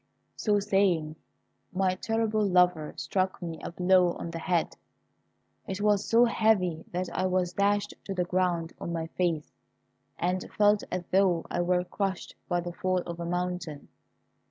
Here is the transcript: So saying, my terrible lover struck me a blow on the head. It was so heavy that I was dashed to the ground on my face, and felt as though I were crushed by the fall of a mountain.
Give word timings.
So 0.35 0.59
saying, 0.59 1.15
my 1.71 1.93
terrible 1.93 2.43
lover 2.43 2.95
struck 2.97 3.39
me 3.39 3.59
a 3.61 3.71
blow 3.71 4.13
on 4.13 4.31
the 4.31 4.39
head. 4.39 4.75
It 5.67 5.79
was 5.79 6.03
so 6.09 6.25
heavy 6.25 6.83
that 6.91 7.07
I 7.15 7.27
was 7.27 7.53
dashed 7.53 7.93
to 8.05 8.15
the 8.15 8.23
ground 8.23 8.73
on 8.81 8.91
my 8.91 9.05
face, 9.05 9.53
and 10.17 10.51
felt 10.57 10.83
as 10.91 11.05
though 11.11 11.45
I 11.51 11.61
were 11.61 11.83
crushed 11.83 12.33
by 12.49 12.61
the 12.61 12.73
fall 12.73 13.01
of 13.01 13.19
a 13.19 13.25
mountain. 13.25 13.89